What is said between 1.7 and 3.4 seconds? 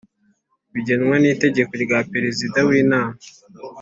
rya Perezida w inama